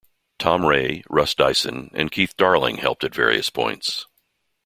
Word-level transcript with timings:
Tom 0.39 0.65
Ray, 0.65 1.03
Russ 1.11 1.35
Dyson, 1.35 1.91
and 1.93 2.11
Keith 2.11 2.35
Darling 2.35 2.77
helped 2.77 3.03
at 3.03 3.13
various 3.13 3.51
points. 3.51 4.07